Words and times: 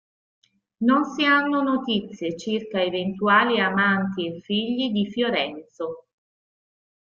Non 0.79 1.05
si 1.05 1.25
hanno 1.25 1.61
notizie 1.61 2.35
circa 2.35 2.81
eventuali 2.81 3.59
amanti 3.59 4.25
e 4.25 4.39
figli 4.41 4.91
di 4.91 5.07
Fiorenzo. 5.11 6.07